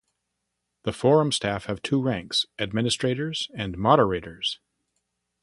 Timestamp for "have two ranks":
1.65-2.47